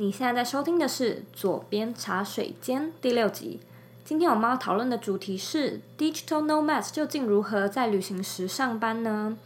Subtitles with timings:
[0.00, 3.60] 你现在在收听的是《左边茶水间》第六集。
[4.02, 9.36] 今天我们要讨论的主题是 Digital Nomads 究竟如何在旅行时上班呢？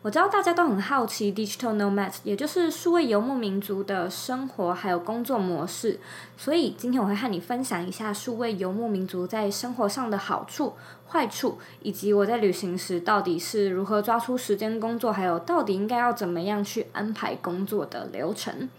[0.00, 6.00] 我知道大家都很好奇 Digital Nomads，也就是数位游牧民族的生活还有工作模式，
[6.38, 10.72] 所以今天我会和你分享一下数位游牧民族在生活上的好处、
[11.10, 18.70] 坏处，以及我在旅行时到底是如何抓出时间工作，还有到底应该要怎么样去安排工作的流程。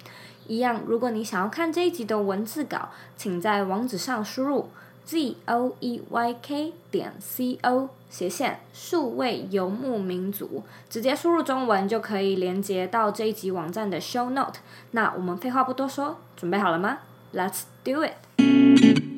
[0.47, 4.69] 一样，如果你想要看这一集的文字稿，请在网址上输入
[5.05, 14.59] z o e y k 点 c o 斜线数位游牧民族，直接输入中文就可以连接到这一集网站的 show note。
[14.91, 16.97] 那我们废话不多说，准备好了吗
[17.33, 19.10] ？Let's do it！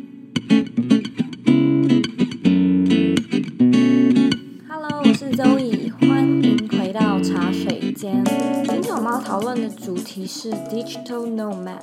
[8.03, 11.79] 今天我们要讨论的主题是 Digital Nomad。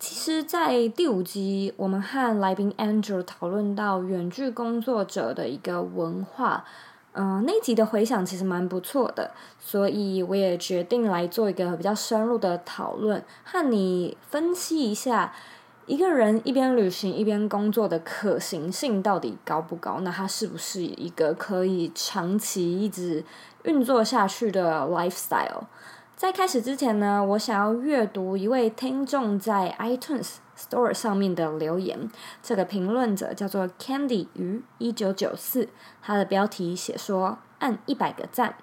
[0.00, 6.64] 其实，在第五集，我们和来宾 Andrew 讨论到远距工作者的一个文化，
[7.12, 9.30] 嗯、那集的回响其实蛮不错的，
[9.60, 15.32] 所以我也决定来做一个比较深入的讨论，和你分析一下
[15.86, 20.00] 一个人一边旅行一边工作的可行性到底高不高？
[20.00, 23.24] 那他是不是一个可以长期一直
[23.64, 25.64] 运作下去的 lifestyle？
[26.14, 32.08] 在开始之前呢，我想要阅读一位听众在 iTunes Store 上面的留言。
[32.42, 35.68] 这个评论者叫做 Candy 于一九九四，
[36.00, 38.54] 他的标题写说：“按一百个赞。”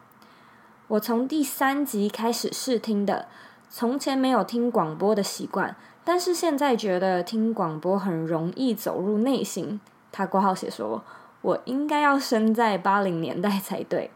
[0.88, 3.28] 我从第三集开始试听的，
[3.70, 9.82] 从前没有听广播的习惯，但是现在觉得听广播很容易走入内心。
[10.12, 11.04] 他括号写说
[11.42, 14.12] ：“我应该要生在八零年代才对。”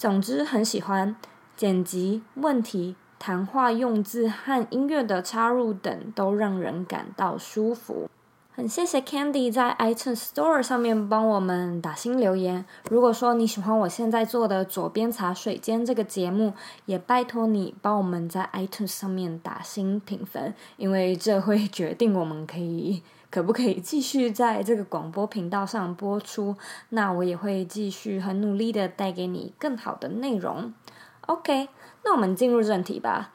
[0.00, 1.14] 总之很喜欢。
[1.58, 8.08] 剪辑、问题、谈话用字和音乐的插入等都让人感到舒服。
[8.50, 12.64] 很谢谢 Candy 在 iTunes Store 上面帮我们打新留言。
[12.88, 16.54] 如果说你喜欢我现在做的左边茶水间这个节目，
[16.86, 26.56] 也拜托你帮我们在 iTunes 上面打新评分，因为这会决定我们可以可不可以继续在这个广播频道上播出。
[26.90, 30.74] 那我也会继续很努力的带给你更好的内容。
[31.26, 31.68] OK，
[32.04, 33.32] 那我们进入正题吧。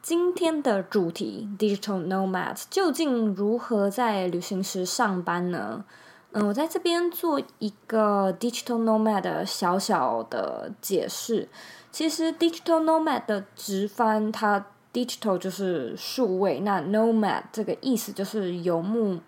[0.00, 5.84] 今天的主题：Digital Nomads 究竟如何在旅行时上班呢？
[6.32, 11.48] 嗯，我在这边做一个 Digital Nomad 的小小的解释。
[11.90, 19.20] 其实 Digital Nomad 的直翻，它 Digital 就是数位，那 Nomad 这个意思就是游牧、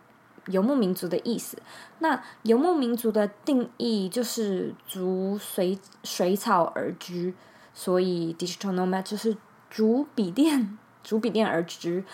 [0.47, 1.59] 游牧民族的意思。
[1.99, 7.35] 那游牧民族的定义就是逐水水草而居。
[7.75, 9.37] 所以，digital nomad 就是
[9.69, 12.05] 逐笔电、逐笔电而居。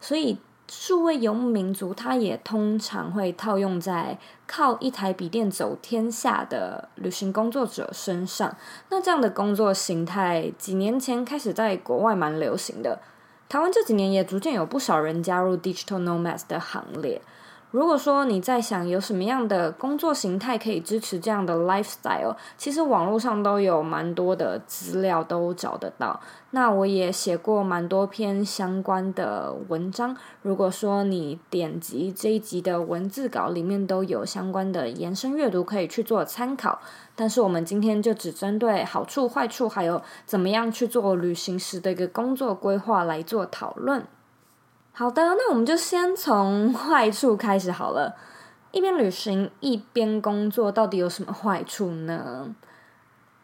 [0.00, 0.36] 所以，
[0.70, 8.54] 数位游牧民族，他也通常会套用在靠一台笔电走天下的旅行工作者身上。
[8.90, 13.00] 那这样的工作形态，几年前开始在国外蛮流行的。
[13.48, 17.22] 台湾这几年也逐渐有不少人加入 digital nomads 的行列。
[17.70, 26.18] 如果说你在想有什么样的工作形态可以支持这样的 lifestyle，其实网络上都有蛮多的资料都找得到。
[26.52, 30.16] 那我也写过蛮多篇相关的文章。
[30.40, 36.80] 如果说你点击这一集的文字稿，里面都有相关的延伸阅读可以去做参考。
[37.14, 44.06] 但是我们今天就只针对好处、坏处，还有怎么样去做旅行时的一个工作规划来做讨论。
[44.98, 48.16] 好的，那我们就先从坏处开始好了。
[48.72, 52.52] 一边旅行一边工作，到底有什么坏处呢？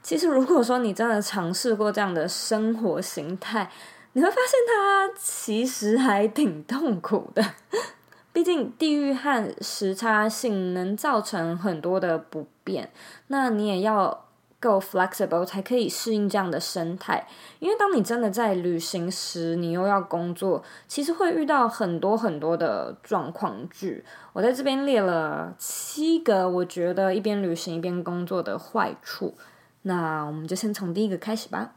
[0.02, 3.70] 其实，如果说你真的尝试过这样的生活形态，
[4.14, 7.44] 你会发现它其实还挺痛苦的。
[8.34, 12.90] 毕竟地域和时差性能造成很多的不便，
[13.28, 14.23] 那你也要。
[14.64, 24.02] 够 flexible 才可以适应这样的生态，因为当你真的在旅行时，你又要工作，其实会遇到很多很多的状况剧。
[24.32, 29.34] 我在这边列了七个我觉得一边旅行一边工作的坏处，
[29.82, 31.74] 那我们就先从第一个开始吧。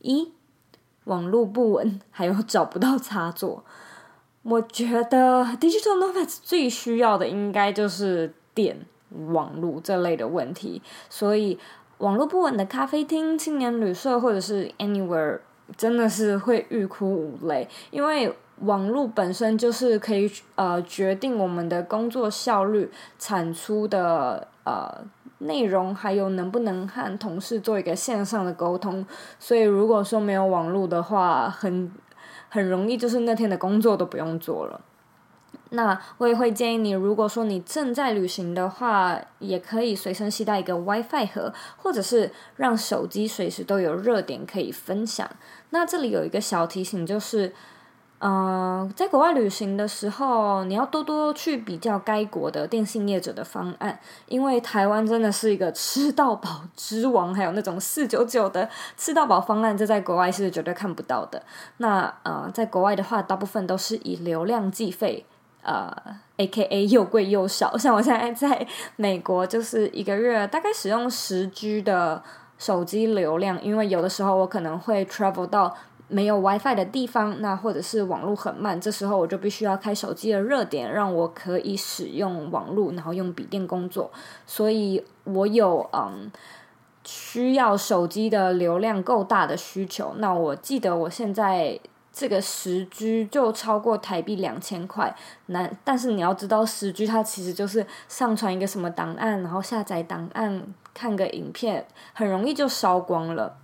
[0.00, 0.32] 一，
[1.04, 3.62] 网络不稳，还有找不到插座。
[4.42, 8.86] 我觉得 digital nomads 最需要的应该就是电、
[9.26, 10.80] 网络这类的问题，
[11.10, 11.58] 所以。
[12.00, 15.38] 网络不稳的咖啡厅、青年旅社或者是 anywhere，
[15.76, 25.04] 真的是会欲哭无泪，因为网络本身就是可以呃决定我们的工作效率、产出的呃
[25.40, 29.04] 内容，还有能不能和同事做一个线上的沟通。
[29.38, 31.92] 所以如果说没有网络的话，很
[32.48, 34.80] 很容易就是那天的工作都不用做了。
[35.72, 45.30] 那我也会建议你，如果说你正在旅行的话，也可以随身携带一个 WiFi 盒，或者是让手机随时都有热点可以分享。
[45.70, 47.54] 那这里有一个小提醒，就是，
[48.18, 61.40] 嗯、呃，在国外旅行的时候，你要多多去比较该国的电信业者的方案，因为台湾真的是一个吃到饱之王，还有那种四九九的吃到饱方案，这在国外是绝对看不到的。
[61.76, 65.24] 那呃，在国外的话，大部分都是以流量计费。
[65.62, 65.94] 呃
[66.38, 68.66] ，AKA 又贵又少，像我现在在
[68.96, 72.22] 美国，就是一个月大概使用十 G 的
[72.58, 75.76] 手机流量，因为有的时候我可能会 travel 到
[76.08, 84.10] 没有 WiFi 的地方，那或者是网络很慢，这时候我就必须要开手机的热点，让我可以使用网络，然后用笔电工作，
[84.46, 86.32] 所以我有嗯
[87.04, 90.14] 需要手机的流量够大的需求。
[90.16, 91.78] 那我记得我现在。
[92.12, 95.14] 这个十 G 就超过台币两千块，
[95.46, 100.62] 那但是你要知道十 G 它其实就是上传一个什么档案，然后下载档案，
[100.92, 103.56] 看个影片，很容易就烧光了。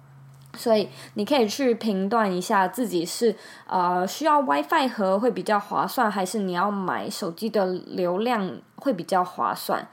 [0.57, 9.87] 所以你可以去评断一下自己是呃需要 WiFi 盒会比较划算，还是你要买手机的流量会比较划算。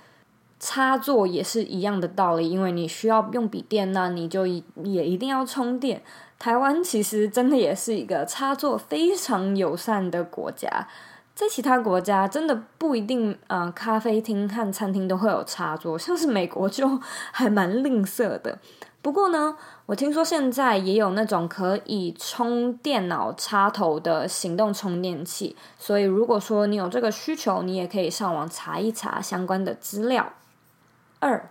[0.59, 6.01] 插座也是一样的道理，因为你需要用笔电，那你就也一定要充电。
[6.43, 10.89] 台湾其实真的也是一个插座非常友善的国家，
[11.33, 16.99] 在其他国家真的不一定，呃，咖啡厅和餐厅都会有插座，像是美国就
[17.31, 18.59] 还蛮吝啬的。
[19.01, 19.55] 不过呢，
[19.85, 30.33] 我听说现在也有那种可以充电脑插头的行动充电器，所以如果说你有这个需求，你也可以上网查一查相关的资料。
[31.21, 31.49] 二，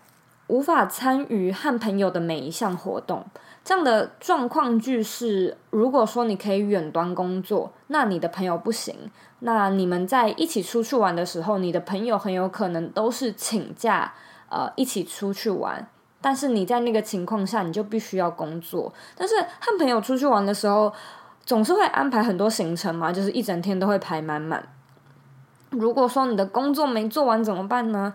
[0.49, 3.25] 无法参与和朋友的每一项活动。
[3.65, 9.11] 这样的状况句是，如果说你可以远端工作，那你的朋友不行。
[9.45, 14.13] 那你们在一起出去玩的时候，你的朋友很有可能都是请假，
[14.49, 15.87] 呃，一起出去玩。
[16.21, 18.93] 但是你在那个情况下，你就必须要工作。
[19.17, 20.93] 但是和朋友出去玩的时候，
[21.45, 24.65] 总是会安排很多行程嘛，就是一整天都会排满满。
[25.71, 28.15] 如果说你的工作没做完怎么办呢？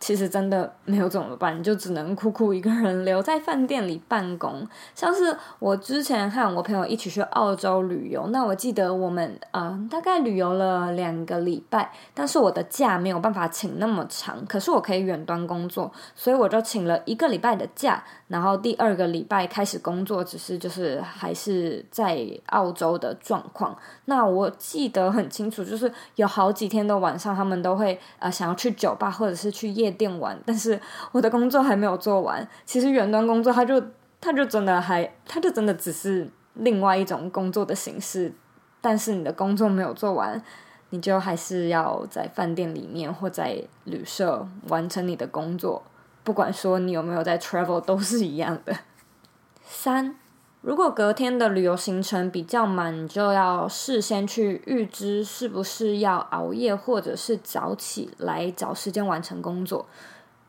[0.00, 4.66] 其实真的没有怎么办，就只能苦苦一个人留在饭店里办公。
[4.94, 23.76] 像是我之前和我朋友一起去澳洲旅游，那我记得我们呃大概旅游了两个礼拜，但是我的假没有办法请那么长，可是我可以远端工作，所以我就请了一个礼拜的假，然后第二个礼拜开始工作，只是就是还是在澳洲的状况。
[24.10, 30.78] 那我记得很清楚，就是有好几天的晚上，他们都会呃想要去酒吧或者是去夜店玩，但是
[31.12, 32.46] 我的工作还没有做完。
[32.66, 33.80] 其实远端工作，它就
[34.20, 38.34] 它就真的还，它就真的只是另外一种工作的形式。
[38.80, 40.42] 但是你的工作没有做完，
[40.88, 45.82] 你就还是要在饭店里面或在旅社完成你的工作。
[46.24, 48.76] 不管说你有没有在 travel，都是一样的。
[49.62, 50.16] 三，
[50.62, 59.86] 如果隔天的旅游行程比较满，你就要事先去预知是不是要熬夜或者是早起来找时间完成工作。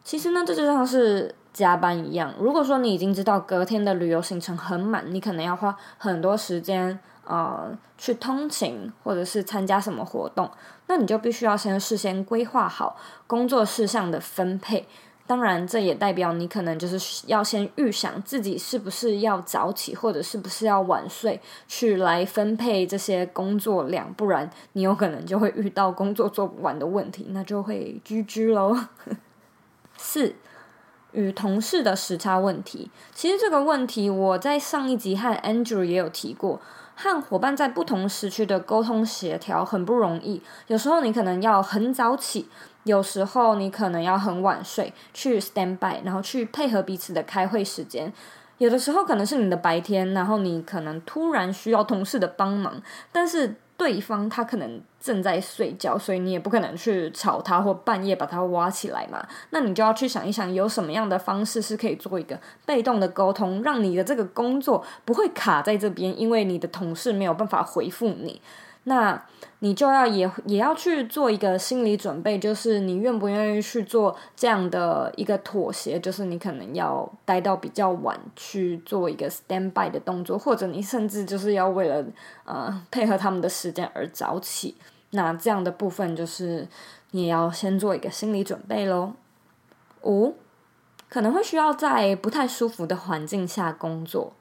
[0.04, 2.34] 其实呢，这就像是加班一样。
[2.38, 10.52] 如果说你已经知道隔天的旅游行程很满，你可能要花很多时间啊、呃、去通勤或者是参加什么活动，
[10.88, 14.86] 那你就必须要先事先规划好工作事项的分配。
[15.28, 28.78] 当然，这也代表你可能就是要先预想自己是不是要早起，或者是不是要晚睡，去来分配这些工作量，不然你有可能就会遇到工作做不完的问题，那就会 GG 喽。
[29.96, 30.36] 四，
[31.14, 36.60] 与同事的时差问题，其实这个问题我在上一集和 Andrew 也有提过，
[36.96, 42.50] 和伙伴在不同时区的沟通协调很不容易，有时候你可能要很早起。
[42.84, 48.12] 有时候你可能要很晚睡，去 stand by，然后去配合彼此的开会时间。
[48.58, 52.80] 有的时候可能是你的白天，然后你可能突然需要同事的帮忙，
[53.12, 59.26] 但是对方他可能正在睡觉，所以你也不可能去吵他或半夜把他挖起来嘛。
[59.50, 68.40] 那你就要去想一想，有什么样的方式是可以做一个被动的沟通，让你的这个工作不会卡在这边，因为你的同事没有办法回复你。
[68.86, 69.24] 那
[69.60, 82.04] 你就要也也要去做一个心理准备，就是你愿不愿意去做这样的一个妥协，就是你可能要待到比较晚去做一个 stand by 的动作，或者你甚至就是要为了
[82.44, 84.76] 呃配合他们的时间而早起。
[85.12, 86.68] 那这样的部分就是
[87.12, 89.14] 你也要先做一个心理准备喽。
[90.04, 90.36] 五，
[91.08, 94.34] 可能会需要在不太舒服的环境下工作。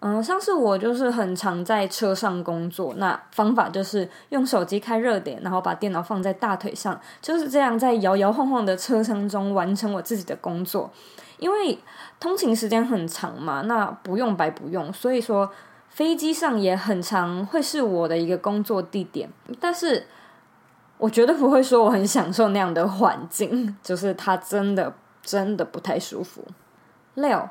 [0.00, 10.90] 嗯，像是我就是很常在车上工作，那方法就是用手机开热点，然后把电脑放在大腿上，就是这样在摇摇晃晃的车厢中完成我自己的工作。
[11.38, 11.78] 因为
[12.20, 15.50] 通勤时间很长嘛，那不用白不用，所以说
[15.88, 19.28] 飞机上也很常会是我的一个工作地点。
[19.58, 20.06] 但是
[20.98, 26.44] 我绝对不会说我很享受那样的环境， 就是它真的真的不太舒服。
[27.14, 27.48] 六。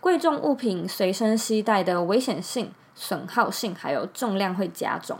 [0.00, 5.18] 贵重物品随身携带的危险性、损耗性还有重量会加重，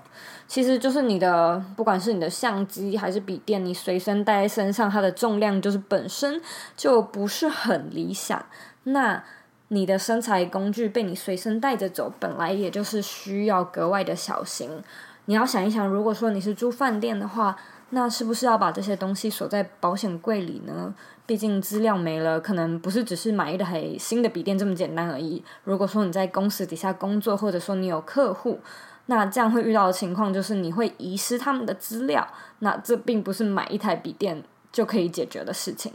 [0.48, 6.40] 其实就是你的，不管是你的相机还是笔电，你随身带在身上，它的重量就是本身
[6.76, 8.44] 就不是很理想。
[8.84, 9.22] 那
[9.68, 14.82] 你的身材工具被你随身带着走，本来也就是需要格外的小心。
[15.26, 17.56] 你要想一想，如果说你是住饭店的话，
[17.90, 20.94] 那是不是要把这些东西锁在保险柜里呢？
[21.30, 25.44] 毕竟资料没了，可能不是只是买一台新的笔电这么简单而已。
[25.62, 28.58] 如果说你在公司底下工作，或者说你有客户，
[29.06, 32.26] 那这样会遇到的情况就是你会遗失他们的资料。
[32.58, 35.92] 那这并不是买一台笔电就可以解决的事情。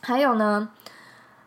[0.00, 0.68] 还有呢，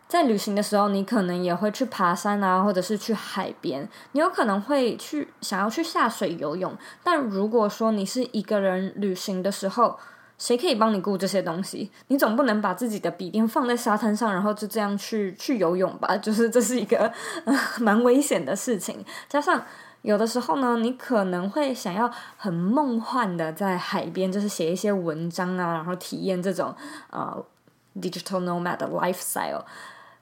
[0.06, 6.76] 在旅行的时候，你可能也会去爬山啊，或者是去海边，你有可能会去想要去下水游泳。
[7.02, 9.98] 但如果说你是一个人旅行的时候，
[10.38, 11.90] 谁可以帮你顾这些东西？
[12.06, 16.16] 你总不能把自己的笔电放在沙滩上，然后就这样去去游泳吧？
[16.22, 17.12] 就是这是一个
[17.44, 19.04] 呃蛮危险的事情。
[19.28, 19.60] 加上
[20.02, 26.72] 有的时候呢，你可能会想要很梦幻的在海边，就是写一些文章啊，然后体验这种
[27.10, 27.44] 呃
[28.00, 29.64] digital nomad 的 lifestyle。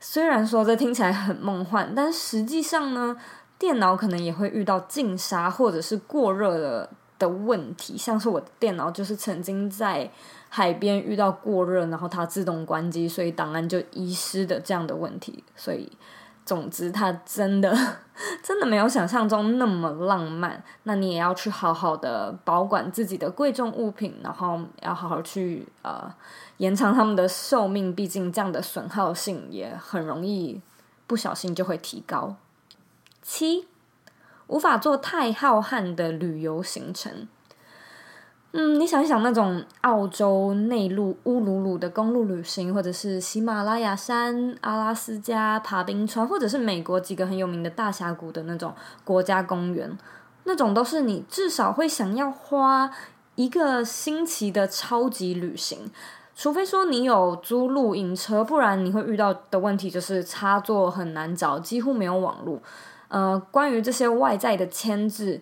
[0.00, 3.14] 虽然说这听起来很梦幻，但实际上呢，
[3.58, 6.88] 电脑可能也会遇到进沙或者是过热的。
[7.18, 10.10] 的问题，像是我的电脑就是曾经在
[10.48, 15.42] 海边遇到过热，然后它自动关机，所以档案就遗失的这样的问题。
[15.54, 15.90] 所以，
[16.44, 17.76] 总之，它真的
[18.42, 20.62] 真的没有想象中那么浪漫。
[20.84, 26.12] 那你也要去好好的保管自己的贵重物品，然后要好好去呃
[26.58, 27.94] 延长他们的寿命。
[27.94, 30.60] 毕竟这样的损耗性也很容易
[31.06, 32.36] 不小心就会提高。
[33.22, 33.66] 七。
[34.48, 37.26] 无法做太浩瀚的旅游行程。
[38.52, 48.72] 嗯，你想一想，那种澳洲内陆乌鲁鲁的公路旅行，或者是喜马拉雅山、阿拉斯加爬冰川，或者是美国几个很有名的大峡谷的那种
[49.04, 49.98] 国家公园，
[50.44, 52.90] 那种都是你至少会想要花
[53.34, 55.90] 一个星期的超级旅行。
[56.34, 62.60] 除非说你有租露营车，不然你会遇到的问题就是插座很难找，几乎没有网络。
[63.08, 65.40] 呃，关于这些外在的牵制，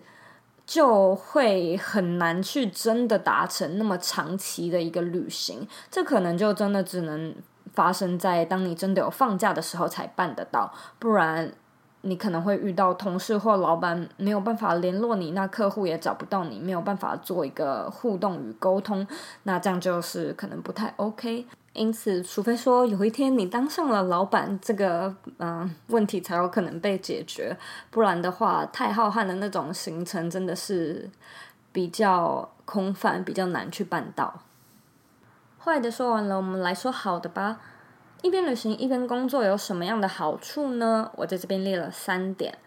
[0.65, 5.67] 就会很难去真的达成那么长期的一个旅行。
[5.89, 7.35] 这可能就真的只能
[7.73, 11.51] 发生在当你真的有放假的时候才办得到，不然
[12.01, 19.05] 你可能会遇到同事或老板没有办法联络你，那客户也找不到你，没有办法做一个互动与沟通，
[19.43, 21.45] 那这样就是可能不太 OK。
[21.75, 27.55] 因此，除非说有一天你当上了老板，这个嗯、问题才有可能被解决，
[27.91, 31.09] 不然的话，太浩瀚的那种行程真的是
[31.73, 34.41] 比较空泛，比较难去办到。
[35.59, 37.59] 坏的说完了，我们来说好的吧。
[38.21, 41.11] 一边旅行一边工作有什么样的好处呢？
[41.17, 42.57] 我在这边列了三点。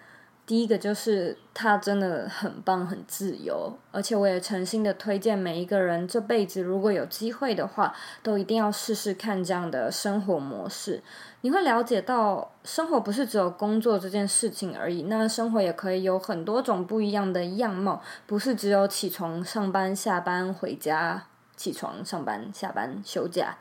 [0.49, 11.03] 第一个就是他真的很棒，很自由，而且我也诚心的推荐每一个人，这辈子如果有机会的话，都一定要试试看这样的生活模式。
[11.43, 21.25] 你会了解到，生活不是只有工作这件事情而已，那生活也可以有很多种不一样的样貌，不是只有起床、上班、下班、回家、
[21.57, 23.59] 起床、上班、下班、休假，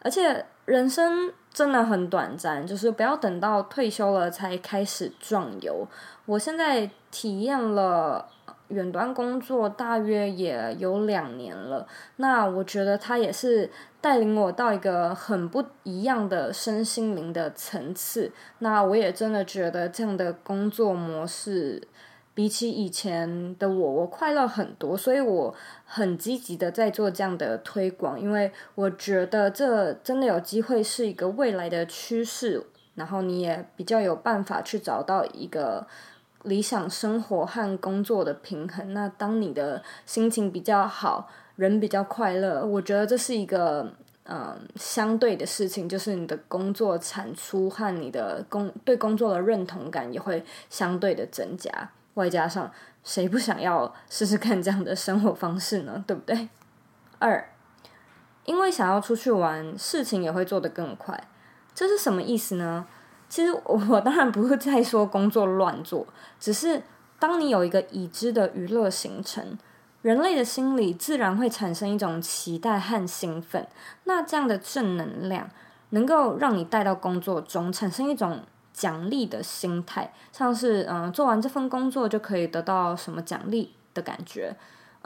[0.00, 5.86] 而且人生真的很短暂，就是不要等到退休了才开始壮游。
[6.26, 8.28] 我现在体验了
[8.68, 11.86] 远端工作，大约也有两年了。
[12.16, 18.32] 那我觉得它也是带领我到一个很不一样的身心灵的层次。
[18.60, 21.86] 那我也真的觉得这样的工作模式，
[22.32, 24.96] 比起以前的我，我快乐很多。
[24.96, 25.54] 所以我
[25.84, 32.64] 很积极的在做这样的推广，因为我觉得这真的有机会是一个未来的趋势。
[32.94, 35.86] 然后你也比较有办法去找到一个。
[36.44, 38.94] 理想生活和工作的平衡。
[38.94, 43.92] 那当你的心情比较好，人比较快乐，我觉得这是一个
[44.24, 51.90] 嗯相对的事情，就是你的工作产出和你的工对工作的认同感也会相对的增加。
[52.14, 52.70] 外加上
[53.02, 56.04] 谁不想要试试看这样的生活方式呢？
[56.06, 56.48] 对不对？
[57.18, 57.48] 二，
[58.44, 61.28] 因为想要出去玩，事情也会做得更快。
[61.74, 62.86] 这是什么意思呢？
[63.28, 66.06] 其实我当然不是在说工作乱做，
[66.38, 66.82] 只是
[67.18, 69.58] 当你有一个已知的娱乐行程，
[70.02, 73.66] 人类的心里自然会产生一种期待和兴奋。
[74.04, 75.48] 那这样的正能量
[75.90, 84.54] 能够让你带到工作中，产生一种奖励的心态，像是嗯，做完这份工作就可以得到什么奖励的感觉。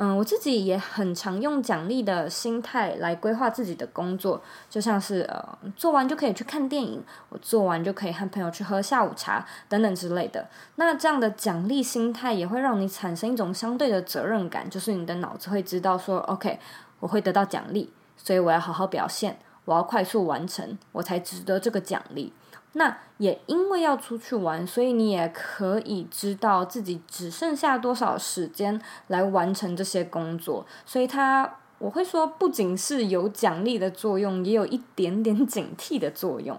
[0.01, 4.41] 嗯，我自己也很常用奖励的心态来规划自己的工作，
[4.71, 10.47] 就像是呃，做完就可以去看电影，我做完就可以和朋友去喝下午茶等等之类的。
[10.77, 16.61] 那这样的奖励心态也会让你产生一种相对的责任感，就是你的脑子会知道说，OK，
[17.01, 19.37] 我会得到奖励，所以我要好好表现，
[19.69, 22.33] 我要快速完成，我才值得这个奖励。
[22.73, 36.59] 那也因为要出去玩，所以你也可以知道自己只剩下多少时间来完成这些工作，所以它我会说，不仅是有奖励的作用，也有一点点警惕的作用。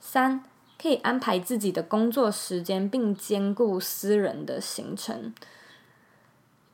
[0.00, 0.42] 三，
[0.80, 5.34] 可以安排自己的工作时间，并兼顾私人的行程。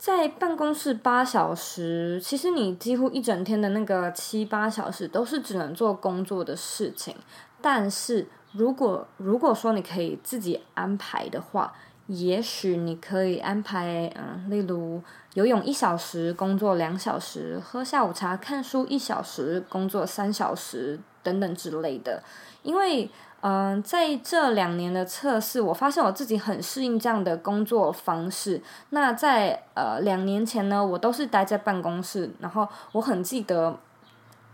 [0.07, 7.17] 在办公室八小时，其实你几乎一整天的那个七八小时都是只能做工作的事情，
[7.61, 8.29] 但是。
[8.53, 11.75] 如果如果说你可以自己安排的话，
[12.07, 15.03] 也许你可以安排，嗯，例如
[15.35, 22.23] 游泳一小时，工作两小时，喝下午茶，看书一小时，工作三小时，等等之类的。
[22.63, 23.11] 因为，
[23.49, 28.61] 嗯，在这两年的测试，我发现我自己很适应这样的工作方式。
[28.91, 33.79] 那在呃两年前呢，我都是待在办公室，然后我很记得。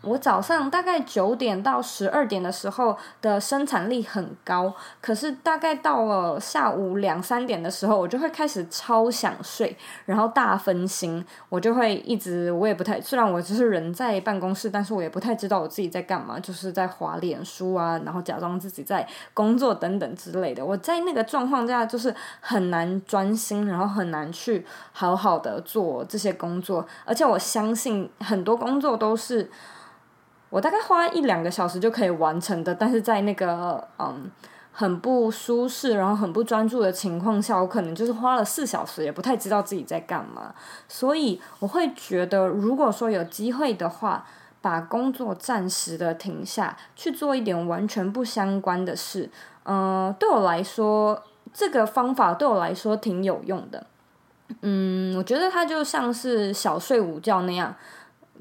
[0.02, 20.64] 我早上大概九点到十二点的时候的生产力很高，可是大概到了下午两三点的时候，我就会开始超想睡，然后大分心，我就会一直，我也不太，虽然我只是人在办公室，但是我也不太知道我自己在干嘛，就是在滑脸书啊，然后假装自己在工作等等之类的。
[20.64, 29.48] 我在那个状况下就是很难专心，然后很难去好好的做这些工作，而且我相信很多工作都是。
[30.52, 34.30] 我大概花一两个小时就可以完成的，但是在那个嗯
[34.70, 40.54] 很不舒适，然后很不专注的情况下，我可能就是花了四小时，也不太知道自己在干嘛。
[40.86, 44.26] 所以我会觉得，如果说有机会的话，
[44.60, 49.30] 把工作暂时的停下，去做一点完全不相关的事，
[49.64, 51.22] 嗯，对我来说，
[51.54, 53.86] 这个方法对我来说挺有用的。
[54.60, 57.74] 嗯，我觉得它就像是小睡午觉那样。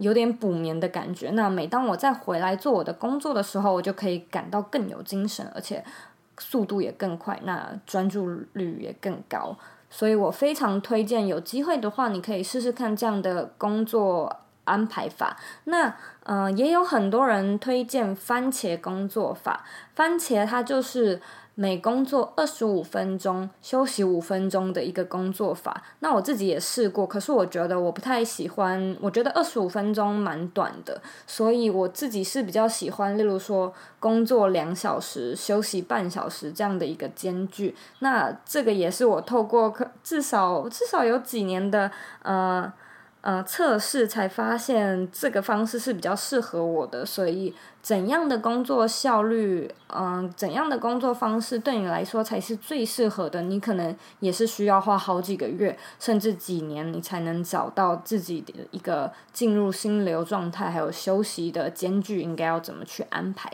[0.01, 1.29] 有点补眠的感觉。
[1.31, 5.83] 那每当我再回来做我的工作的时候，我就可以感到更有精神，而且
[6.39, 9.55] 速度也更快，那专注率也更高。
[9.89, 15.37] 所以我非常推荐，有机会的话，你可以试试看这样的工作安排法。
[15.65, 19.65] 那嗯、也有很多人推荐番茄工作法。
[19.95, 21.21] 番茄它就是。
[21.53, 25.83] 每工作二十五分钟，休息五分钟的一个工作法。
[25.99, 28.97] 那我自己也试过，可是我觉得我不太喜欢。
[29.01, 37.75] 我觉得二十五分钟蛮短的，所以我自己是比较喜欢，例如说工作两小时，休息半小时这样的一个间距。
[37.99, 41.91] 那这个也是我透过可至少至少有几年的
[42.23, 42.71] 呃。
[43.21, 53.43] 呃，测试才发现这个方式是比较适合我的，所以怎样的工作效率，嗯、怎样的工作方式对你来说才是最适合的？
[53.43, 63.53] 你可能也是需要花好几个月，甚至几年，你才能找到自己的一个进入心流状态，还有休息的间距应该要怎么去安排。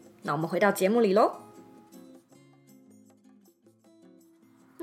[0.23, 1.31] 那我们回到节目里喽。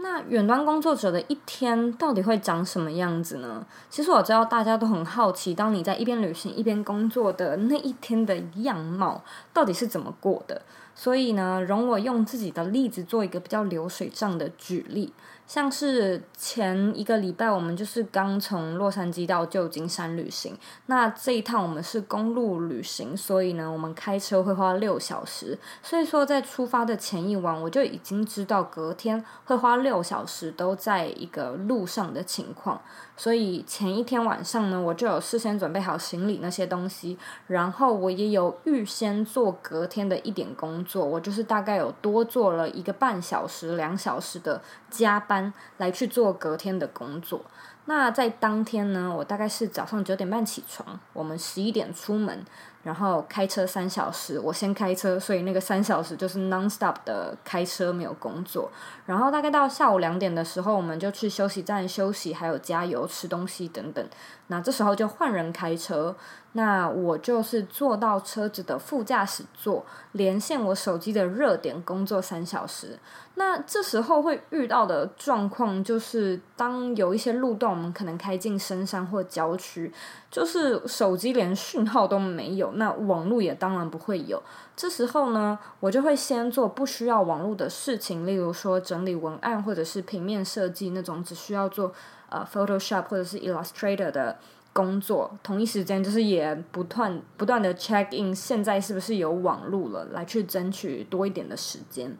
[0.00, 3.66] 那远端工作者的一天到底会长什么样子呢？
[3.90, 10.62] 其实我知道大家都很好奇，当你在一边旅行一边工作的那一天的样貌到底是怎么过的。
[10.94, 15.12] 所以呢，容我用自己的例子做一个比较流水账的举例。
[15.48, 20.54] 像是前一个礼拜，我们就是刚从洛杉矶到旧金山旅行。
[20.86, 25.58] 那这一趟我们是公路旅行，所以呢，我们开车会花六小时。
[25.82, 32.82] 所以说，在出发的前一晚，我就已经知道隔天会花六小时都在一个路上的情况，
[33.18, 47.42] 所以前一天晚上呢，我就有事先准备好行李那些东西，然后我也有预先做隔天的一点工作，我就是大概有多做了一个半小时、两小时的加班来去做隔天的工作。
[47.86, 52.44] 那在当天呢，我大概是早上九点半起床，我们十一点出门。
[52.82, 58.70] 然后开车三小时，我先开车，所以那个三小时就是 non-stop 的开车，没有工作。
[59.04, 64.06] 然后大概到下午两点的时候，我们就去休息站休息，还有加油、吃东西等等。
[64.46, 66.16] 那这时候就换人开车，
[66.52, 72.98] 那我就是坐到车子的副驾驶座，连线我手机的热点，工作三小时。
[73.34, 79.92] 那这时候会遇到的状况就是，当有一些路段我们可能开进深山或郊区，
[80.30, 84.42] 就是手机连讯号都没有，那网络也当然不会有。
[84.76, 91.92] 这时候呢，我就会先做不需要网络的事情，例如说整理文案或者是平面设计那种只需要做。
[92.30, 94.36] 呃，Photoshop 或者是 Illustrator 的
[94.74, 102.14] 工作，同一时间就是也不断不断的 check in，现在是不是有网络了，来去争取多一点的时间。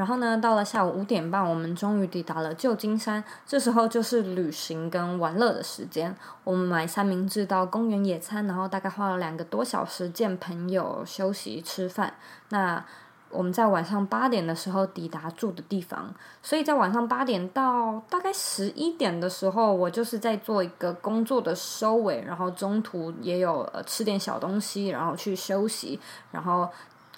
[0.00, 6.16] 然后呢，到了下午五点半，我们终于抵达了旧金山，这时候就是旅行跟玩乐的时间。
[6.42, 12.14] 我们买三明治到公园野餐，然后大概花了两个多小时见朋友、休息、吃饭。
[12.48, 12.82] 那
[13.28, 26.00] 我们在晚上八点的时候抵达住的地方，所以在晚上八点到大概十一点的时候，我就是在做一个工作的收尾，然后中途也有呃吃点小东西，然后去休息，
[26.32, 26.66] 然后。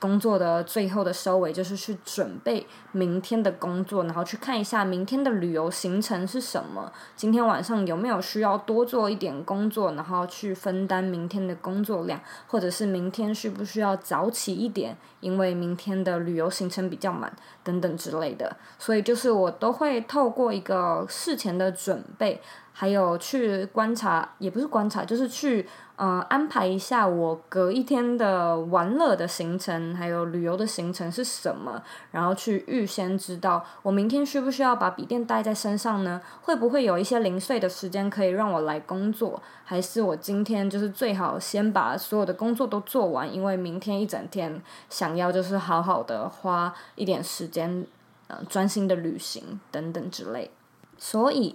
[0.02, 6.92] 工作的最后的收尾就是去准备明天的工作，然后去看一下明天的旅游行程是什么。
[7.14, 18.56] 今天晚上有没有需要多做一点工作，然后去分担明天的工作量，或者是明天需不需要早起一点，因为明天的旅游行程比较满等等之类的。
[18.80, 22.42] 所以就是我都会透过一个事前的准备。
[22.82, 25.64] 还有去观察，也不是观察，就是去
[25.94, 36.20] 呃安排一下我隔一天的玩乐的行程，还有旅游的行程是什么，然后去预先知道我明天需不需要把笔电带在身上呢？
[36.40, 39.40] 会不会有一些零碎的时间可以让我来工作？
[39.62, 47.86] 还是我今天就是最好先把所有的工作都做完，因为明天一整天想要就是好好的花一点时间，
[48.26, 50.50] 呃，专心的旅行等等之类，
[50.98, 51.54] 所以。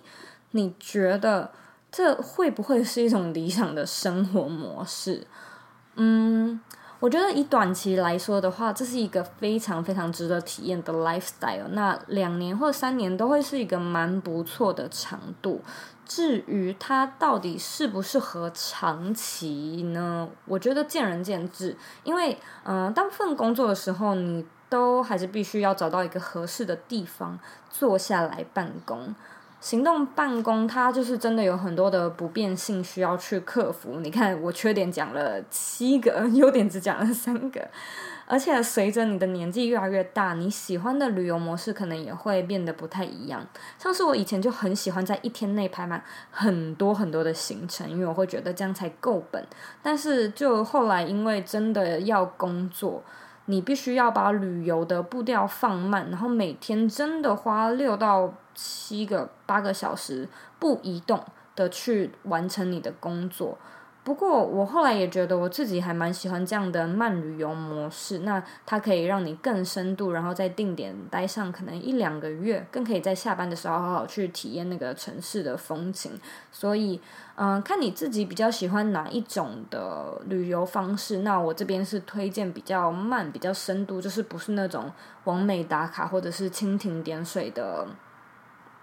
[0.51, 1.51] 你觉得
[1.91, 5.25] 这会不会是一种理想的生活模式？
[5.95, 6.59] 嗯，
[6.99, 11.67] 我觉得以短期来说的话，这是一个非常非常值得体验的 lifestyle。
[11.71, 15.61] 那两年或三年都会是一个蛮不错的长度。
[16.05, 20.29] 至于它到底适不适合长期呢？
[20.45, 21.75] 我觉得见仁见智。
[22.03, 27.37] 因为，嗯、呃，大部分工作的时候，你都还是必须要找到一个合适的地方
[27.69, 29.13] 坐下来办公。
[29.59, 33.99] 行动办公，它就是真的有很多的不便性需要去克服。
[34.01, 37.67] 你看，我缺点讲了七个， 优点只讲了三个。
[38.27, 43.45] 而且随着你的年纪越来越大，你喜欢的旅游模式可能也会变得不太一样。
[43.79, 49.43] 像是我以前就很喜欢在一天内排满很多很多的行程，因为我会觉得这样才够本。
[49.81, 53.03] 但是就后来因为真的要工作。
[53.49, 61.23] 你必须要把旅游的步调放慢，然后每天真的花六到七个、八个小时不移动
[61.55, 63.55] 的去完成你的工作。
[64.03, 76.17] 不过我后来也觉得我自己还蛮喜欢这样的慢旅游模式，那它可以让你更深度，然后在定点待上可能一两个月，更可以在下班的时候好好去体验那个城市的风情。
[76.53, 77.01] 所以，
[77.35, 81.17] 嗯、看你自己比较喜欢哪一种的旅游方式。
[81.17, 84.89] 那我这边是推荐比较慢、比较深度，就是不是那种
[85.25, 87.85] 完美打卡或者是蜻蜓点水的。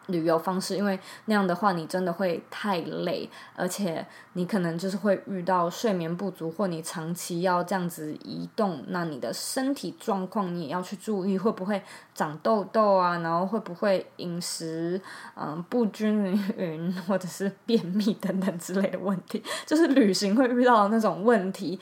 [0.06, 11.82] 旅游方式，因为那样的话，你真的会太累，而且你可能就是会遇到睡眠不足，或你长期要这样子移动，那你的身体状况你也要去注意，会不会
[12.14, 13.18] 长痘痘啊？
[13.18, 15.00] 然后会不会饮食
[15.36, 21.80] 嗯不均匀，或者是便秘等等之类的问题，就是旅行会遇到的那种问题。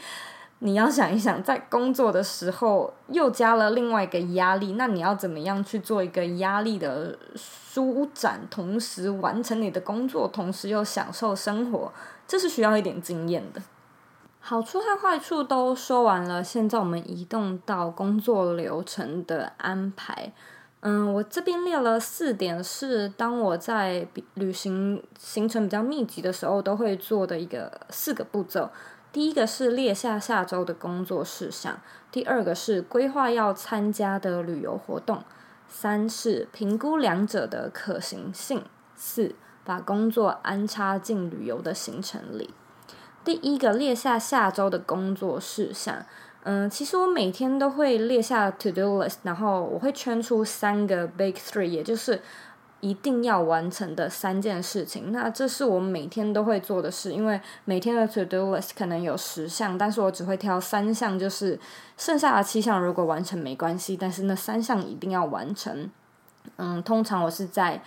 [0.65, 11.93] 你要想一想，在工作的时候又加了另外一个压力，那你要怎么样去做一个压力的舒展，同时完成你的工作，同时又享受生活，
[12.29, 13.61] 这是需要一点经验的。
[14.39, 20.33] 好处和坏处都说完了，现在我们移动到工作流程的安排。
[20.79, 28.71] 嗯，我这边列了四点，是当我在旅行行程比较密集的时候都会做的一个四个步骤。
[29.13, 31.79] 第一个是列下下周的工作事项，
[32.11, 35.23] 第二个是规划要参加的旅游活动，
[35.69, 38.65] 三是评估两者的可行性。
[38.97, 42.55] 四，把工作安插进旅游的行程里。
[43.23, 46.07] 第一个列下下周的工作事项。
[46.45, 52.21] 嗯，其实我每天都会列下 to do list，然后我会圈出三个 big three，也就是
[52.83, 55.11] 一定要完成的三件事情。
[55.11, 61.59] 那这是我每天都会做的事，因为每天的 to do list 可能有十项，但是我只会挑三项，就是
[61.97, 65.91] 剩下的七项如果完成没关系，但是那三项一定要完成。
[66.57, 67.81] 嗯，通常我是在。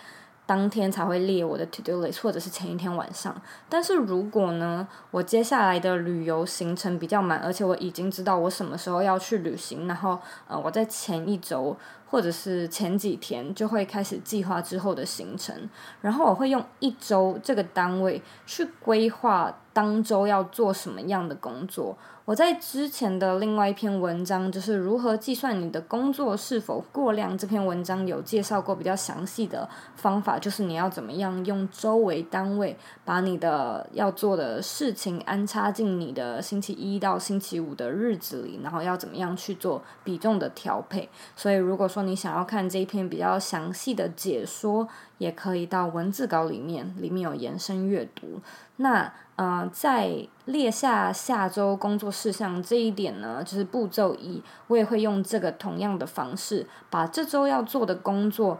[0.48, 3.34] 当天才会列我的 to do list，或者是前一天晚上。
[3.68, 11.76] 但是如果呢，我接下来的旅游行程比较满，而且我已经知道我什么时候要去旅行，然后呃，我在前一周
[12.08, 15.68] 或者是前几天就会开始计划之后的行程，
[16.00, 21.94] 然后我会用一周这个单位去规划当周要做什么样的工作。
[22.24, 41.08] 我在之前的另外一篇文章，就是如何计算你的工作是否过量，这篇文章有介绍过比较详细的方法，就是你要怎么样用周为单位，把你的要做的事情安插进你的星期一到星期五的日子里，然后要怎么样去做比重的调配。
[41.36, 48.40] 所以如果说你想要看这一篇比较详细的解说，也可以到文字稿里面，里面有延伸阅读。
[48.78, 58.58] 那呃，在列下下周工作事项这一点呢，就是步骤一，我也会用这个同样的方式，把这周要做的工作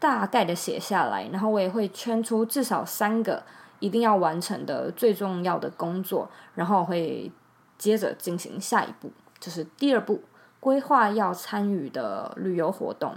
[0.00, 3.44] 大概的写下来，然后我也会圈出至少三个
[3.78, 7.30] 一定要完成的最重要的工作，然后会
[7.78, 10.22] 接着进行下一步，就是第二步，
[10.58, 13.16] 规划要参与的旅游活动。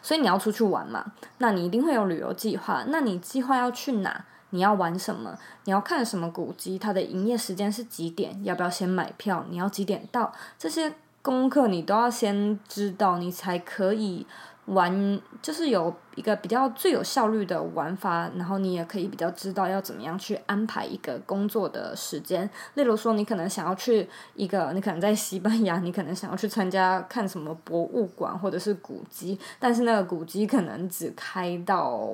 [0.00, 4.24] 所以你要出去玩嘛，那你一定会有旅游计划，那你计划要去哪？
[4.54, 5.36] 你要玩什么？
[5.64, 6.78] 你要看什么古迹？
[6.78, 8.42] 它的营业时间是几点？
[8.44, 9.44] 要不要先买票？
[9.50, 10.32] 你要几点到？
[10.56, 14.24] 这些功课你都要先知道，你才可以。
[14.66, 22.48] 玩就是有一个比较最有效率的玩法，然后你也可以比较知道要怎么样去安排一个工作的时间。
[22.74, 32.08] 例如说，你可能想要去一个，你可能在西班牙，你可能想要去参加看什么博物馆或者是古迹，但是那个古迹可能只开到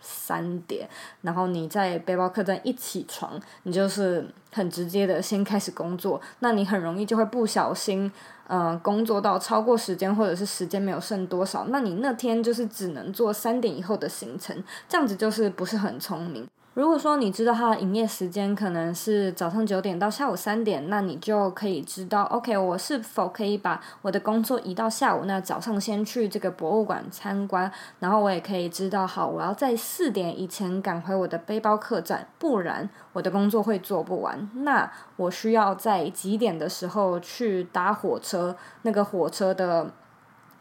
[0.00, 0.88] 三点，
[1.20, 8.10] 然后你在背包客栈一起床，你就是很直接的先开始工作，那你很容易就会不小心。
[8.54, 16.46] 嗯，工作到超过时间，或者是时间没有剩多少，那你那天就是只能做三点以后的行程，这样子就是不是很聪明。
[16.74, 25.26] 如果说你知道它的营业时间可能是早上九点到下午三点，那你就可以知道，OK，我是否可以把我的工作移到下午？
[25.26, 34.48] 那早上先去这个博物馆参观，然后我也可以知道，好，我要在四点以前赶回我的背包客栈，不然我的工作会做不完。
[34.54, 38.56] 那我需要在几点的时候去搭火车？
[38.80, 39.90] 那个火车的。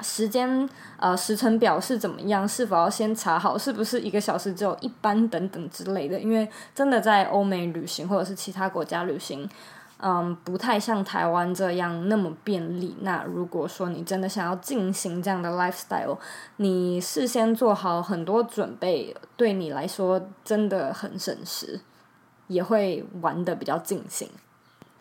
[0.02, 2.48] 时间呃时程表是怎么样？
[2.48, 3.58] 是否要先查好？
[3.58, 6.20] 是不是一个小时只有一班等等之类的？
[6.20, 9.48] 因为真的在欧美旅行或者是其他国家旅行，
[9.98, 12.96] 嗯，不太像台湾这样那么便利。
[13.02, 16.18] 那如果说你真的想要进行这样的 lifestyle，
[16.58, 21.80] 你事先做好很多准备，对你来说真的很省时，
[22.48, 24.30] 也会玩得比较尽兴。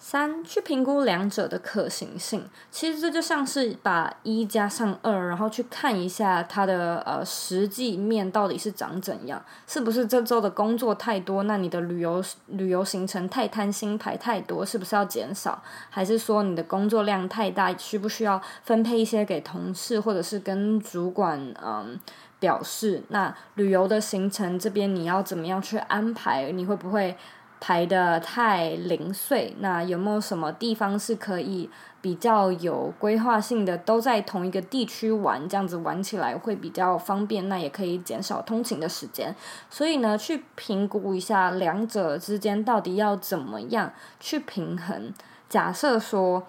[0.03, 15.63] 三，去评估两者的可行性，其实这就像是把一加上二，然后去看一下它的呃实际面到底是长怎样，是不是这周的工作太多，那你的旅游旅游行程太贪心排太多，是不是要减少？
[15.91, 22.01] 还是说你的工作量太大，需不需要分配一些给同事，或者是跟主管嗯
[22.39, 23.03] 表示？
[23.09, 26.51] 那旅游的行程这边你要怎么样去安排？
[26.53, 27.15] 你会不会？
[27.61, 31.69] 排得太零碎，那有没有什么地方是可以
[32.01, 39.37] 比较有规划性的，都在同一个地区玩，这样子玩起来会比较方便，那也可以减少通勤的时间。
[39.69, 45.13] 所以呢，去评估一下两者之间到底要怎么样去平衡。
[45.49, 46.47] 假设说，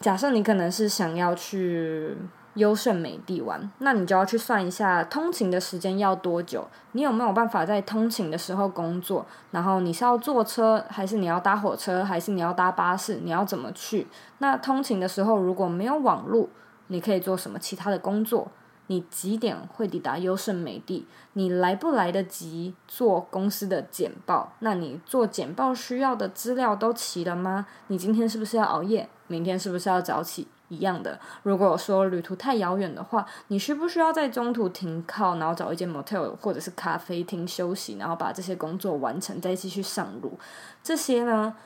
[0.00, 2.16] 假设你可能是想要去。
[2.58, 6.66] 优胜美地玩，那你就要去算一下通勤的时间要多久。
[6.92, 9.24] 你有没有办法在通勤的时候工作？
[9.52, 13.20] 然后你是要坐车，还是你要搭火车，还是你要搭巴士？
[13.22, 14.08] 你要怎么去？
[14.38, 16.48] 那通勤的时候如果没有网络，
[16.88, 18.48] 你可以做什么其他的工作？
[18.88, 21.06] 你几点会抵达优胜美地？
[21.34, 24.54] 你来不来得及做公司的简报？
[24.58, 27.66] 那你做简报需要的资料都齐了吗？
[27.86, 29.08] 你今天是不是要熬夜？
[29.28, 30.48] 明天是不是要早起？
[30.68, 40.38] 一样的，如果说旅途太遥远的话，你需不需要在中途停靠，然后找一间 motel 或者是咖啡厅休息，然后把这些工作完成，再继续上路？
[40.82, 41.56] 这些呢，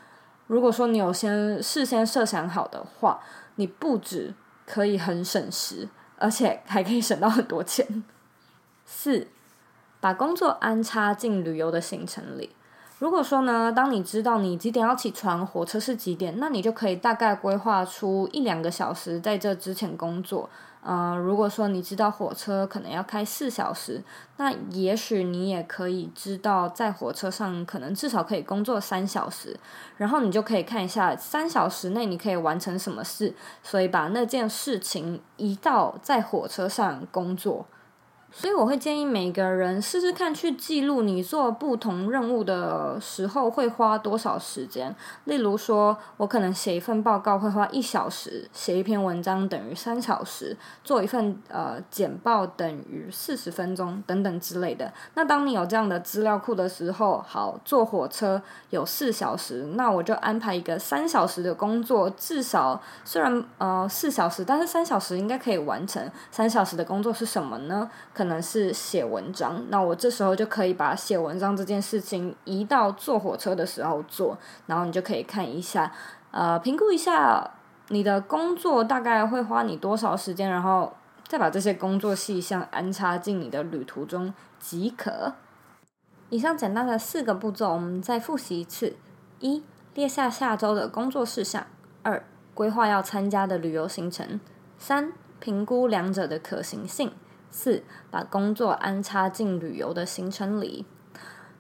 [0.47, 3.21] 如果说你有先事先设想好的话，
[3.57, 4.35] 你不止
[4.67, 5.89] 可以很省时，
[6.19, 8.05] 而且还可以省到很多钱。
[8.87, 9.29] 四，
[10.01, 12.55] 把工作安插进旅游的行程里。
[13.03, 20.49] 如果说呢，当你知道你几点要起床，火车是几点，那你就可以大概规划出一两个小时在这之前工作。
[20.85, 24.05] 呃，如果说你知道火车可能要开四小时，
[24.37, 29.59] 那也许你也可以知道在火车上可能至少可以工作三小时，
[29.97, 33.35] 然后你就可以看一下三小时内你可以完成什么事，
[33.65, 37.67] 所以把那件事情移到在火车上工作。
[38.35, 44.95] 所以我会建议每个人试试看去记录你做不同任务的时候会花多少时间。
[45.25, 54.91] 例如说，我可能写一份报告会花一小时，写一篇文章等于三小时，做一份呃简报等于四十分钟等等之类的。
[55.15, 58.41] 那当你有这样的资料库的时候，好，坐火车
[58.71, 66.11] 有四小时，那我就安排一个三小时的工作，至少虽然呃四小时，但是三小时应该可以完成。
[66.31, 67.91] 三小时的工作是什么呢？
[68.23, 75.93] 可能是写文章，那我这时候就可以把写文章这件事情移到坐火车的时候做，然后你就可以看一下，
[76.31, 77.51] 呃，评估一下
[77.89, 80.93] 你的工作大概会花你多少时间，然后
[81.27, 85.33] 再把这些工作细项安插进你的旅途中即可。
[86.31, 88.95] 以上简单的四个步骤，我们再复习一次：
[89.41, 91.65] 一、列下下周的工作事项；
[92.05, 92.23] 二、
[92.55, 94.39] 规划要参加的旅游行程；
[94.79, 97.11] 三、评估两者的可行性。
[97.53, 100.85] 四，把工作安插进旅游的行程里。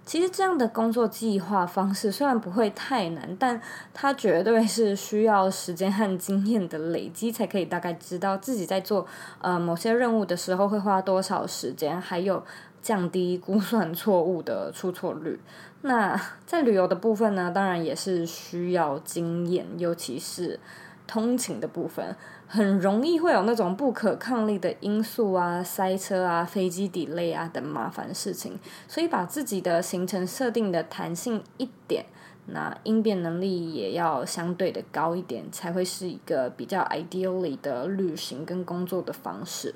[0.04, 3.62] 其实这样的工作计划方式虽然不会太难，但
[3.94, 9.06] 它绝对是需要时间和经验的累积，才可以大概知道自己在做
[9.40, 12.42] 呃某些任务的时候会花多少时间，还有
[12.82, 15.38] 降低估算错误的出错率。
[15.82, 20.58] 那在旅游的部分呢，当然也是需要经验，尤其是
[21.06, 22.16] 通勤的部分。
[22.52, 32.04] 很容易会有那种不可抗力的因素啊，塞车啊，飞机 delay 啊等麻烦事情，所以把自己的行程设定的弹性一点，
[32.48, 39.74] 那应变能力也要相对的高一点，才会是一个比较 ideally 的旅行跟工作的方式。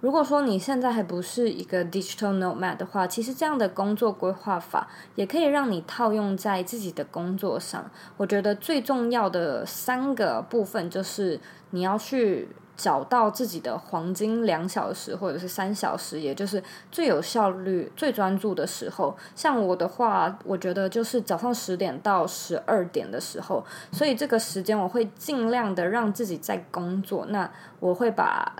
[0.00, 7.90] 如果说你现在还不是一个 digital nomad 的话，其实这样的工作规划法也可以让你套用在自己的工作上。
[8.16, 11.38] 我觉得最重要的三个部分就是
[11.70, 19.14] 你要去找到自己的黄金两小时或者是三小时，也就是最有效率、最专注的时候。
[19.36, 27.26] 像我的话，我觉得就是早上十点到十二点的时候，所以这个时间我会尽量的让自己在工作。
[27.26, 28.50] 那我会把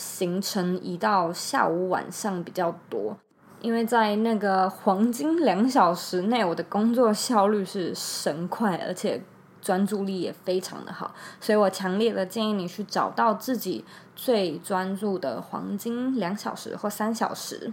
[0.00, 3.16] 行程移到下午晚上比较多，
[3.60, 9.22] 因为在那个黄金两小时内，我的工作效率是神快，而且
[9.60, 13.84] 专注力也非常的好，所以我强烈的建议你去找到自己
[14.16, 17.72] 最专注的黄金两小时或三小时。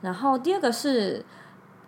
[0.00, 1.24] 然后第二个是。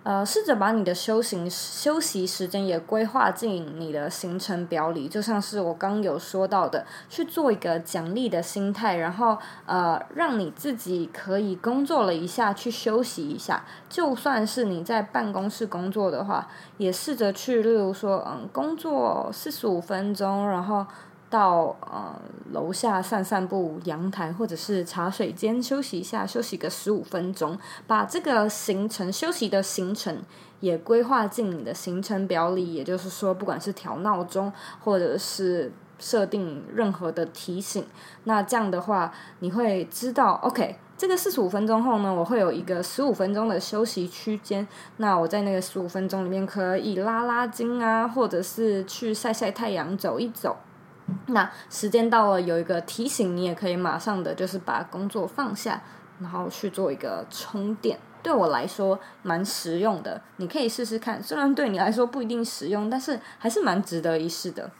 [0.04, 13.64] 呃，试着把你的休息休息时间也规划进你的行程表里，就像是我刚有说到的，去做一个奖励的心态，然后呃，让你自己可以工作了一下，去休息一下。
[13.88, 20.86] 就算是你在办公室工作的话，也试着去，例如说，嗯，工作四十五分钟，然后。
[21.34, 22.14] 到呃
[22.52, 30.22] 楼下散散步，阳台或者是茶水间休息一下，休息个十五分钟，把这个行程休息的行程
[30.60, 32.72] 也规划进你的行程表里。
[32.72, 37.84] 也就是说，不管是调闹钟，或者是设定任何的提醒，
[38.22, 44.68] 那这样的话，你会知道，OK，这个四十五分钟后呢，我会有一个十五分钟的休息区间。
[44.98, 50.56] 那我在那个十五分钟里面可以拉拉筋啊，或者是去晒晒太阳，走一走。
[51.26, 55.82] 那时间到了，有一个提醒，你也可以马上的就是把工作放下，
[56.20, 57.98] 然后去做一个充电。
[58.22, 61.22] 对我来说蛮实用的，你可以试试看。
[61.22, 64.70] 虽然对你来说不一定实用，但是还是蛮值得一试的。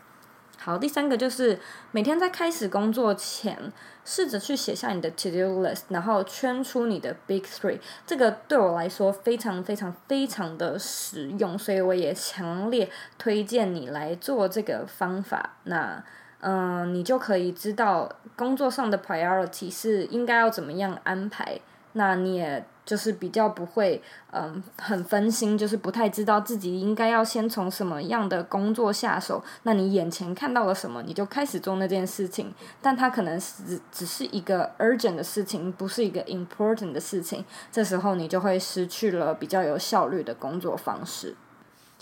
[0.64, 3.70] 好，第三个就是每天在开始工作前，
[4.02, 7.78] 试着去写下你的 to do list，然后圈出你的 big three。
[8.06, 15.50] 这个对我来说非常非常非常的实用，所以我也强烈推荐你来做这个方法。
[15.64, 16.02] 那，
[16.40, 21.60] 嗯、你就可以知道工作上的 priority 是应该要怎么样安排。
[21.92, 22.64] 那你也。
[22.84, 29.42] 就是比较不会，嗯，很分心，就是不太知道自己应该要先从什么样的工作下手。
[29.62, 32.52] 那你眼前看到了什么，你就开始做那件事情。
[32.82, 37.44] 但它可能是只是一个 urgent 的事情，不是一个 important 的事情。
[37.72, 41.34] 这时候你就会失去了比较有效率的工作方式。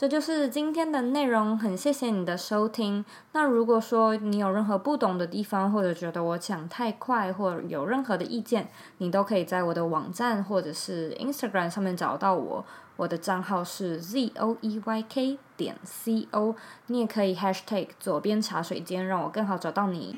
[0.03, 3.05] 这就是今天的内容，很谢谢你的收听。
[3.34, 12.64] 那如果说你有任何不懂的地方，或者觉得我讲太快，或者有任何的意见，你都可以在我的网站或者是 Instagram 上面找到我。
[12.96, 16.57] 我的账号是 z o e y k 点 c o。
[16.88, 20.16] 你也可以 hashtag 左边茶水间，让我更好找到你。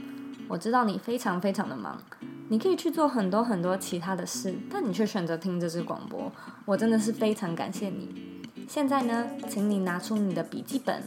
[0.48, 1.98] 我知道你非常非常的忙，
[2.48, 6.32] 你可以去做很多很多其他的事，但你却选择听这支广播，
[6.64, 8.32] 我真的是非常感谢你。
[8.68, 11.02] 现在呢，请你拿出你的笔记本，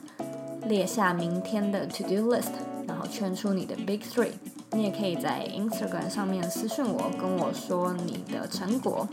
[0.68, 2.51] 列下明天的 to do list，
[2.88, 4.32] 然后圈出你的 big three。
[4.72, 9.08] 你也可以在 Instagram 上面私信我，跟我说你的成果。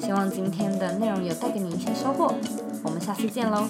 [0.00, 2.34] 希望今天的内容有带给你一些收获。
[2.82, 3.68] 我们下次见喽。